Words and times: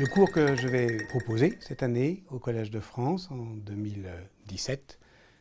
Le 0.00 0.06
cours 0.06 0.30
que 0.30 0.56
je 0.56 0.66
vais 0.66 0.96
proposer 1.10 1.58
cette 1.60 1.82
année 1.82 2.24
au 2.30 2.38
Collège 2.38 2.70
de 2.70 2.80
France 2.80 3.30
en 3.30 3.54
2017 3.54 4.98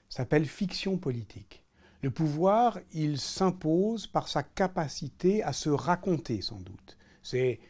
s'appelle 0.09 0.45
Fiction 0.45 0.97
politique. 0.97 1.63
Le 2.01 2.11
pouvoir, 2.11 2.77
il 2.91 3.19
s'impose 3.19 4.05
par 4.05 4.27
sa 4.27 4.43
capacité 4.43 5.41
à 5.43 5.53
se 5.53 5.69
raconter 5.69 6.41
sans 6.41 6.59
doute. 6.59 6.97
C'est 7.23 7.61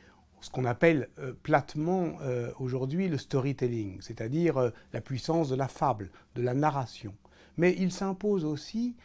ce 0.41 0.49
qu'on 0.49 0.66
appelle 0.66 1.10
euh, 1.20 1.34
platement 1.44 2.13
euh, 2.23 2.52
aujourd'hui 2.60 3.08
le 3.08 3.20
storytelling, 3.20 4.02
c'est-à-dire 4.02 4.58
euh, 4.58 4.71
la 4.91 5.02
puissance 5.02 5.48
de 5.49 5.55
la 5.55 5.68
fable, 5.68 6.10
de 6.34 6.41
la 6.41 6.55
narration. 6.55 7.13
Mais 7.58 7.76
il 7.77 7.91
s'impose 7.91 8.46
aussi 8.46 8.96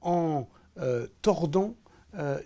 en 0.00 0.48
tordant 1.20 1.74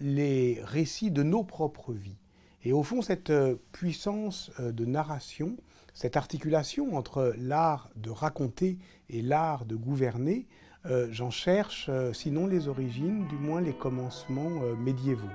les 0.01 0.59
récits 0.65 1.13
de 1.13 1.23
nos 1.23 1.45
propres 1.45 1.93
vies. 1.93 2.19
Et 2.65 2.73
au 2.73 2.83
fond, 2.83 3.03
cette 3.03 3.31
euh, 3.31 3.57
puissance 3.73 4.53
euh, 4.61 4.71
de 4.71 4.85
narration, 4.85 5.57
cette 5.95 6.17
articulation 6.17 6.97
entre 6.97 7.35
l'art 7.37 7.91
de 7.97 8.11
raconter 8.11 8.79
et 9.11 9.21
l'art 9.21 9.65
de 9.65 9.75
gouverner, 9.75 10.47
euh, 10.87 11.09
j'en 11.11 11.31
cherche, 11.31 11.91
sinon 12.13 12.47
les 12.47 12.69
origines, 12.69 13.27
du 13.29 13.37
moins 13.37 13.61
les 13.61 13.75
commencements 13.75 14.61
médiévaux. 14.79 15.29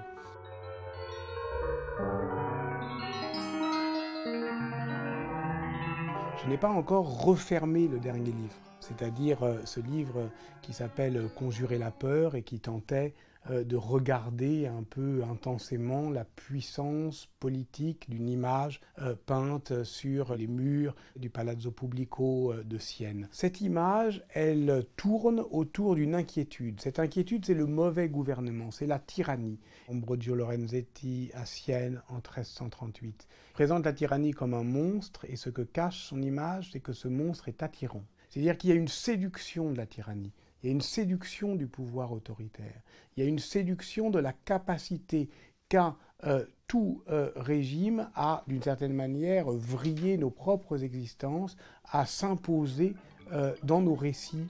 Je 6.44 6.50
n'ai 6.50 6.58
pas 6.58 6.70
encore 6.70 7.24
refermé 7.24 7.88
le 7.88 8.00
dernier 8.00 8.32
livre, 8.32 8.56
c'est-à-dire 8.88 9.40
ce 9.66 9.80
livre 9.80 10.30
qui 10.62 10.74
s'appelle 10.74 11.30
Conjurer 11.36 11.78
la 11.78 11.92
peur 11.92 12.36
et 12.36 12.44
qui 12.44 12.60
tentait 12.60 13.14
euh, 13.50 13.64
de 13.64 13.76
regarder 13.76 14.68
un 14.68 14.84
peu 14.84 15.24
intensément 15.30 16.10
la 16.10 16.26
puissance 16.26 17.28
politique 17.40 18.10
d'une 18.10 18.30
image 18.30 18.82
euh, 19.00 19.16
peinte 19.26 19.84
sur 19.84 20.36
les 20.36 20.48
murs 20.48 20.96
du 21.16 21.30
Palazzo 21.30 21.72
Pubblico 21.72 22.52
euh, 22.52 22.64
de 22.64 22.78
Sienne. 22.78 23.28
Cette 23.32 23.62
image, 23.62 24.24
elle 24.34 24.86
tourne 24.96 25.44
autour 25.52 25.96
d'une 25.96 26.16
inquiétude. 26.16 26.82
Cette 26.82 27.00
inquiétude, 27.00 27.46
c'est 27.46 27.54
le 27.54 27.66
mauvais 27.66 28.10
gouvernement, 28.10 28.72
c'est 28.72 28.88
la 28.88 29.00
tyrannie. 29.00 29.60
Ambrogio 29.88 30.36
Lorenzetti 30.36 31.32
à 31.34 31.46
Sienne 31.46 32.02
en 32.10 32.16
1338 32.16 33.28
présente 33.54 33.86
la 33.86 33.94
tyrannie 33.94 34.32
comme 34.32 34.54
un 34.54 34.64
monstre 34.64 35.26
et 35.26 35.36
ce 35.36 35.50
que 35.50 35.62
cache 35.62 36.04
son 36.04 36.22
image, 36.22 36.72
c'est 36.72 36.80
que 36.80 36.94
ce 36.94 37.08
monstre 37.08 37.48
est 37.48 37.64
attirant. 37.64 38.04
C'est-à-dire 38.30 38.58
qu'il 38.58 38.70
y 38.70 38.74
a 38.74 38.76
une 38.76 38.88
séduction 38.88 39.72
de 39.72 39.78
la 39.78 39.86
tyrannie. 39.86 40.34
Il 40.62 40.68
y 40.68 40.70
a 40.70 40.72
une 40.72 40.82
séduction 40.82 41.56
du 41.56 41.68
pouvoir 41.68 42.12
autoritaire. 42.12 42.82
Il 43.16 43.24
y 43.24 43.26
a 43.26 43.30
une 43.30 43.40
séduction 43.40 44.10
de 44.10 44.20
la 44.20 44.34
capacité 44.34 45.30
qu'a 45.70 45.96
euh, 46.26 46.46
tout 46.68 47.04
euh, 47.10 47.32
régime 47.36 48.10
à, 48.16 48.44
d'une 48.48 48.62
certaine 48.62 48.94
manière, 48.94 49.50
vriller 49.50 50.18
nos 50.18 50.30
propres 50.30 50.84
existences, 50.84 51.56
à 51.86 52.06
s'imposer 52.06 52.96
euh, 53.32 53.54
dans 53.64 53.82
nos 53.82 53.96
récits 53.96 54.48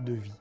de 0.00 0.12
vie. 0.12 0.32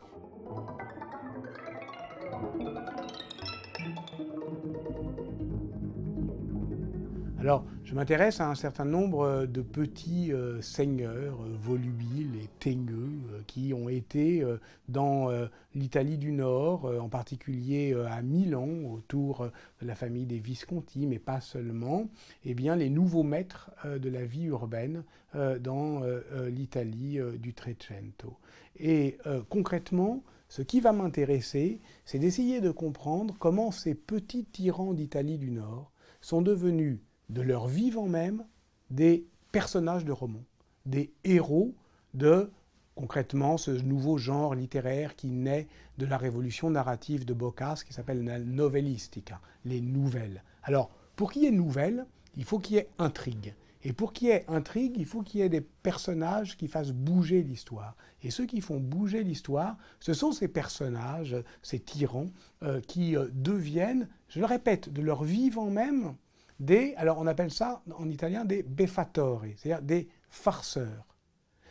Alors, 7.39 7.65
je 7.91 7.95
m'intéresse 7.97 8.39
à 8.39 8.49
un 8.49 8.55
certain 8.55 8.85
nombre 8.85 9.45
de 9.45 9.61
petits 9.61 10.31
euh, 10.31 10.61
seigneurs 10.61 11.41
euh, 11.41 11.57
volubiles 11.59 12.37
et 12.41 12.47
teigneux 12.57 13.19
euh, 13.33 13.41
qui 13.47 13.73
ont 13.73 13.89
été 13.89 14.45
dans 14.87 15.29
l'Italie 15.75 16.17
du 16.17 16.31
Nord, 16.31 16.85
en 16.85 17.09
particulier 17.09 17.93
à 18.09 18.21
Milan, 18.21 18.67
autour 18.93 19.49
de 19.81 19.87
la 19.87 19.95
famille 19.95 20.25
des 20.25 20.39
Visconti, 20.39 21.05
mais 21.05 21.19
pas 21.19 21.41
seulement, 21.41 22.09
eh 22.45 22.53
bien, 22.53 22.75
les 22.75 22.89
nouveaux 22.89 23.23
maîtres 23.23 23.71
de 23.85 24.09
la 24.09 24.25
vie 24.25 24.45
urbaine 24.45 25.03
dans 25.33 26.01
l'Italie 26.47 27.19
du 27.39 27.53
Trecento. 27.53 28.37
Et 28.77 29.17
concrètement, 29.49 30.23
ce 30.49 30.61
qui 30.61 30.81
va 30.81 30.91
m'intéresser, 30.91 31.79
c'est 32.03 32.19
d'essayer 32.19 32.59
de 32.59 32.71
comprendre 32.71 33.35
comment 33.39 33.71
ces 33.71 33.95
petits 33.95 34.45
tyrans 34.45 34.93
d'Italie 34.93 35.37
du 35.37 35.51
Nord 35.51 35.91
sont 36.19 36.41
devenus 36.41 36.99
de 37.31 37.41
leur 37.41 37.67
vivant 37.67 38.07
même 38.07 38.45
des 38.89 39.25
personnages 39.51 40.05
de 40.05 40.11
romans, 40.11 40.45
des 40.85 41.13
héros 41.23 41.73
de 42.13 42.51
concrètement 42.95 43.57
ce 43.57 43.71
nouveau 43.71 44.17
genre 44.17 44.53
littéraire 44.53 45.15
qui 45.15 45.31
naît 45.31 45.67
de 45.97 46.05
la 46.05 46.17
révolution 46.17 46.69
narrative 46.69 47.25
de 47.25 47.33
Boccace 47.33 47.83
qui 47.83 47.93
s'appelle 47.93 48.23
la 48.23 48.39
novellistica, 48.39 49.39
les 49.65 49.81
nouvelles. 49.81 50.43
Alors, 50.63 50.91
pour 51.15 51.31
qu'il 51.31 51.43
y 51.43 51.45
ait 51.45 51.51
nouvelles, 51.51 52.05
il 52.35 52.43
faut 52.43 52.59
qu'il 52.59 52.75
y 52.75 52.79
ait 52.79 52.89
intrigue. 52.99 53.55
Et 53.83 53.93
pour 53.93 54.13
qu'il 54.13 54.27
y 54.27 54.31
ait 54.31 54.45
intrigue, 54.47 54.95
il 54.97 55.05
faut 55.05 55.21
qu'il 55.21 55.39
y 55.39 55.43
ait 55.43 55.49
des 55.49 55.61
personnages 55.61 56.57
qui 56.57 56.67
fassent 56.67 56.91
bouger 56.91 57.41
l'histoire. 57.41 57.95
Et 58.21 58.29
ceux 58.29 58.45
qui 58.45 58.61
font 58.61 58.79
bouger 58.79 59.23
l'histoire, 59.23 59.77
ce 59.99 60.13
sont 60.13 60.31
ces 60.31 60.47
personnages, 60.47 61.35
ces 61.63 61.79
tyrans, 61.79 62.27
euh, 62.61 62.79
qui 62.81 63.15
euh, 63.15 63.29
deviennent, 63.33 64.07
je 64.27 64.39
le 64.39 64.45
répète, 64.45 64.93
de 64.93 65.01
leur 65.01 65.23
vivant 65.23 65.71
même, 65.71 66.15
des, 66.61 66.93
alors 66.95 67.17
on 67.17 67.27
appelle 67.27 67.51
ça 67.51 67.81
en 67.97 68.07
italien 68.09 68.45
des 68.45 68.61
beffatori, 68.63 69.55
c'est-à-dire 69.57 69.81
des 69.81 70.07
farceurs. 70.29 71.17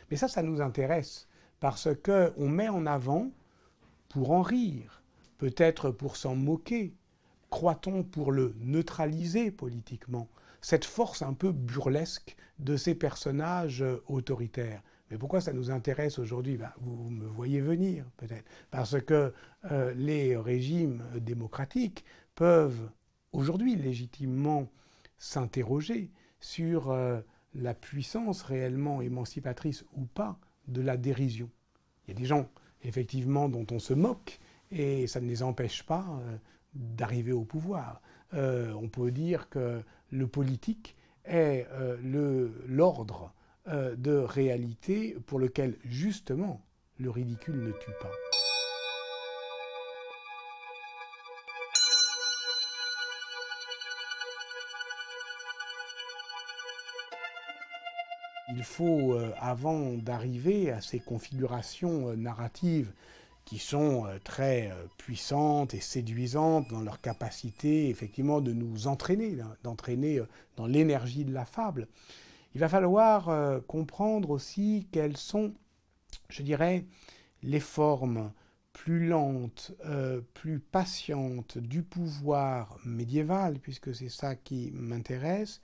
Mais 0.09 0.17
ça, 0.17 0.27
ça 0.27 0.43
nous 0.43 0.61
intéresse 0.61 1.27
parce 1.61 1.87
qu'on 2.03 2.49
met 2.49 2.67
en 2.67 2.85
avant 2.85 3.31
pour 4.09 4.31
en 4.31 4.41
rire, 4.41 5.01
peut-être 5.37 5.91
pour 5.91 6.17
s'en 6.17 6.35
moquer, 6.35 6.93
croit-on 7.49 8.03
pour 8.03 8.33
le 8.33 8.53
neutraliser 8.59 9.49
politiquement, 9.49 10.27
cette 10.59 10.85
force 10.85 11.21
un 11.21 11.33
peu 11.33 11.51
burlesque 11.53 12.35
de 12.59 12.75
ces 12.75 12.93
personnages 12.93 13.85
autoritaires. 14.07 14.83
Mais 15.09 15.17
pourquoi 15.17 15.41
ça 15.41 15.53
nous 15.53 15.71
intéresse 15.71 16.19
aujourd'hui? 16.19 16.57
Ben, 16.57 16.71
vous, 16.81 17.09
me 17.09 17.25
voyez 17.25 17.61
venir 17.61 18.05
peut-être. 18.17 18.45
Parce 18.69 18.99
que 19.01 19.33
euh, 19.71 19.93
les 19.95 20.35
régimes 20.35 21.03
démocratiques 21.15 22.03
peuvent 22.35 22.89
aujourd'hui 23.33 23.75
légitimement 23.75 24.67
s'interroger 25.17 26.11
sur 26.39 26.91
euh, 26.91 27.21
la 27.53 27.73
puissance 27.73 28.41
réellement 28.41 29.01
émancipatrice 29.01 29.85
ou 29.95 30.05
pas 30.05 30.39
de 30.67 30.81
la 30.81 30.97
dérision. 30.97 31.49
Il 32.07 32.13
y 32.13 32.17
a 32.17 32.19
des 32.19 32.25
gens, 32.25 32.49
effectivement, 32.83 33.49
dont 33.49 33.65
on 33.71 33.79
se 33.79 33.93
moque, 33.93 34.39
et 34.71 35.05
ça 35.07 35.21
ne 35.21 35.27
les 35.27 35.43
empêche 35.43 35.83
pas 35.83 36.05
euh, 36.21 36.37
d'arriver 36.73 37.31
au 37.31 37.43
pouvoir. 37.43 38.01
Euh, 38.33 38.73
on 38.73 38.89
peut 38.89 39.11
dire 39.11 39.49
que 39.49 39.81
le 40.09 40.27
politique 40.27 40.95
est 41.25 41.67
l'ordre 42.67 43.31
de 43.67 44.13
réalité 44.13 45.15
pour 45.27 45.37
lequel, 45.37 45.77
justement, 45.85 46.65
le 46.97 47.11
ridicule 47.11 47.61
ne 47.61 47.71
tue 47.71 47.93
pas. 48.01 48.40
Il 58.53 58.63
faut, 58.63 59.13
euh, 59.13 59.31
avant 59.39 59.93
d'arriver 59.93 60.71
à 60.71 60.81
ces 60.81 60.99
configurations 60.99 62.09
euh, 62.09 62.15
narratives 62.15 62.91
qui 63.45 63.57
sont 63.57 64.05
euh, 64.05 64.17
très 64.23 64.71
puissantes 64.97 65.73
et 65.73 65.79
séduisantes 65.79 66.67
dans 66.69 66.81
leur 66.81 66.99
capacité 67.01 67.89
effectivement 67.89 68.41
de 68.41 68.51
nous 68.51 68.87
entraîner, 68.87 69.37
d'entraîner 69.63 70.21
dans 70.57 70.67
l'énergie 70.67 71.23
de 71.23 71.33
la 71.33 71.45
fable, 71.45 71.87
il 72.53 72.59
va 72.59 72.67
falloir 72.67 73.63
comprendre 73.65 74.29
aussi 74.29 74.85
quelles 74.91 75.15
sont, 75.15 75.53
je 76.27 76.43
dirais, 76.43 76.83
les 77.43 77.61
formes 77.61 78.33
plus 78.73 79.07
lentes, 79.07 79.71
plus 80.33 80.59
patientes 80.59 81.57
du 81.57 81.81
pouvoir 81.81 82.77
médiéval, 82.83 83.57
puisque 83.59 83.95
c'est 83.95 84.09
ça 84.09 84.35
qui 84.35 84.71
m'intéresse, 84.73 85.61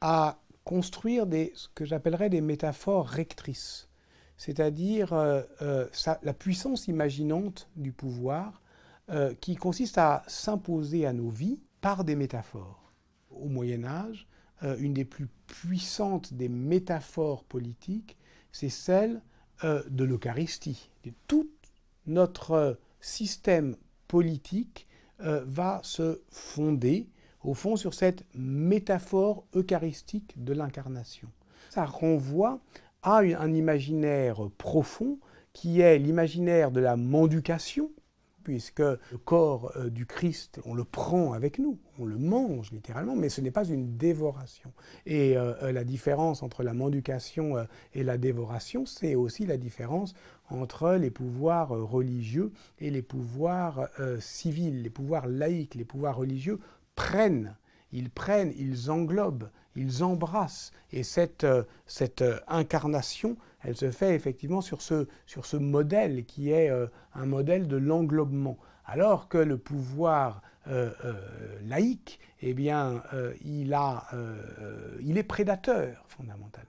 à 0.00 0.40
construire 0.64 1.26
des, 1.26 1.52
ce 1.54 1.68
que 1.74 1.84
j'appellerais 1.84 2.30
des 2.30 2.40
métaphores 2.40 3.06
rectrices, 3.06 3.88
c'est-à-dire 4.36 5.12
euh, 5.12 5.42
euh, 5.62 5.86
la 6.22 6.34
puissance 6.34 6.88
imaginante 6.88 7.68
du 7.76 7.92
pouvoir 7.92 8.62
euh, 9.10 9.34
qui 9.34 9.56
consiste 9.56 9.98
à 9.98 10.22
s'imposer 10.26 11.06
à 11.06 11.12
nos 11.12 11.28
vies 11.28 11.60
par 11.80 12.04
des 12.04 12.16
métaphores. 12.16 12.92
Au 13.30 13.48
Moyen 13.48 13.84
Âge, 13.84 14.26
une 14.78 14.94
des 14.94 15.04
plus 15.04 15.28
puissantes 15.46 16.32
des 16.32 16.48
métaphores 16.48 17.44
politiques, 17.44 18.16
c'est 18.52 18.70
celle 18.70 19.20
de 19.62 20.04
l'Eucharistie. 20.04 20.90
Tout 21.26 21.50
notre 22.06 22.78
système 23.00 23.76
politique 24.08 24.86
va 25.18 25.80
se 25.82 26.22
fonder 26.30 27.08
au 27.44 27.54
fond, 27.54 27.76
sur 27.76 27.94
cette 27.94 28.24
métaphore 28.34 29.44
eucharistique 29.54 30.42
de 30.42 30.52
l'incarnation. 30.52 31.28
Ça 31.70 31.84
renvoie 31.84 32.58
à 33.02 33.18
un 33.18 33.52
imaginaire 33.52 34.48
profond 34.58 35.18
qui 35.52 35.80
est 35.80 35.98
l'imaginaire 35.98 36.70
de 36.70 36.80
la 36.80 36.96
mendication 36.96 37.90
puisque 38.42 38.80
le 38.80 38.98
corps 39.24 39.72
euh, 39.76 39.88
du 39.88 40.04
Christ, 40.04 40.60
on 40.66 40.74
le 40.74 40.84
prend 40.84 41.32
avec 41.32 41.58
nous, 41.58 41.78
on 41.98 42.04
le 42.04 42.18
mange 42.18 42.72
littéralement, 42.72 43.16
mais 43.16 43.30
ce 43.30 43.40
n'est 43.40 43.50
pas 43.50 43.64
une 43.64 43.96
dévoration. 43.96 44.70
Et 45.06 45.38
euh, 45.38 45.72
la 45.72 45.82
différence 45.82 46.42
entre 46.42 46.62
la 46.62 46.74
mendication 46.74 47.66
et 47.94 48.04
la 48.04 48.18
dévoration, 48.18 48.84
c'est 48.84 49.14
aussi 49.14 49.46
la 49.46 49.56
différence 49.56 50.12
entre 50.50 50.92
les 50.96 51.10
pouvoirs 51.10 51.70
religieux 51.70 52.52
et 52.80 52.90
les 52.90 53.00
pouvoirs 53.00 53.88
civils, 54.20 54.82
les 54.82 54.90
pouvoirs 54.90 55.26
laïcs, 55.26 55.74
les 55.74 55.86
pouvoirs 55.86 56.18
religieux 56.18 56.60
prennent 56.96 57.56
ils 57.96 58.10
prennent, 58.10 58.52
ils 58.56 58.90
englobent, 58.90 59.48
ils 59.76 60.02
embrassent. 60.02 60.72
Et 60.90 61.04
cette, 61.04 61.46
cette 61.86 62.24
incarnation 62.48 63.36
elle 63.64 63.76
se 63.76 63.90
fait 63.90 64.14
effectivement 64.14 64.60
sur 64.60 64.82
ce, 64.82 65.06
sur 65.26 65.46
ce 65.46 65.56
modèle 65.56 66.26
qui 66.26 66.50
est 66.50 66.68
euh, 66.70 66.86
un 67.14 67.24
modèle 67.24 67.66
de 67.66 67.76
l'englobement. 67.76 68.58
Alors 68.84 69.28
que 69.28 69.38
le 69.38 69.56
pouvoir 69.56 70.42
euh, 70.68 70.90
euh, 71.04 71.14
laïque, 71.64 72.20
eh 72.42 72.52
bien, 72.52 73.02
il, 73.42 73.72
a, 73.72 74.04
il 75.00 75.16
est 75.16 75.22
prédateur 75.22 76.04
fondamentalement. 76.08 76.68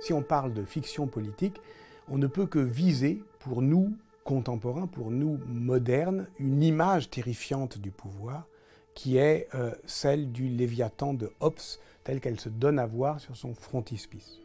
Si 0.00 0.12
on 0.12 0.22
parle 0.22 0.54
de 0.54 0.64
fiction 0.64 1.08
politique, 1.08 1.60
on 2.08 2.18
ne 2.18 2.28
peut 2.28 2.46
que 2.46 2.60
viser 2.60 3.24
pour 3.40 3.62
nous 3.62 3.96
contemporains, 4.26 4.88
pour 4.88 5.10
nous 5.10 5.38
modernes, 5.46 6.26
une 6.38 6.62
image 6.62 7.08
terrifiante 7.08 7.78
du 7.78 7.90
pouvoir 7.90 8.46
qui 8.94 9.18
est 9.18 9.48
celle 9.84 10.32
du 10.32 10.48
Léviathan 10.48 11.14
de 11.14 11.30
Hobbes, 11.40 11.60
telle 12.02 12.20
qu'elle 12.20 12.40
se 12.40 12.48
donne 12.48 12.78
à 12.78 12.86
voir 12.86 13.20
sur 13.20 13.36
son 13.36 13.54
frontispice. 13.54 14.40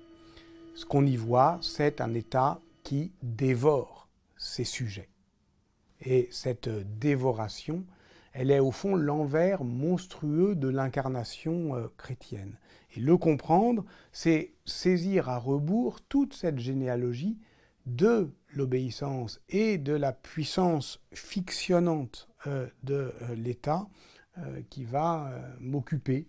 Ce 0.75 0.86
qu'on 0.86 1.06
y 1.06 1.16
voit, 1.16 1.57
c'est 1.62 2.01
un 2.01 2.13
État 2.13 2.60
qui 2.83 3.12
dévore 3.24 4.07
ses 4.38 4.63
sujets. 4.63 5.10
Et 6.01 6.27
cette 6.31 6.69
dévoration, 7.00 7.86
elle 8.34 8.51
est 8.51 8.60
au 8.60 8.72
fond 8.72 8.95
l'envers 8.95 9.63
monstrueux 9.63 10.56
de 10.56 10.68
l'incarnation 10.68 11.75
euh, 11.75 11.88
chrétienne. 11.98 12.57
Et 12.95 13.00
le 13.00 13.18
comprendre, 13.18 13.86
c'est 14.12 14.54
saisir 14.66 15.30
à 15.30 15.38
rebours 15.38 16.01
toute 16.01 16.34
cette 16.34 16.60
généalogie 16.60 17.38
de 17.86 18.30
l'obéissance 18.54 19.39
et 19.50 19.78
de 19.78 19.94
la 19.94 20.13
puissance 20.13 21.01
fictionnante 21.13 22.28
euh, 22.48 22.68
de 22.83 23.13
euh, 23.22 23.36
l'État 23.36 23.88
qui 24.69 24.86
va 24.86 25.30
m'occuper 25.60 26.25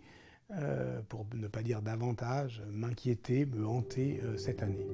euh, 0.58 1.00
pour 1.08 1.25
ne 1.34 1.49
pas 1.49 1.62
dire 1.62 1.81
davantage, 1.81 2.62
m'inquiéter, 2.70 3.46
me 3.46 3.66
hanter 3.66 4.20
euh, 4.22 4.37
cette 4.37 4.62
année. 4.62 4.87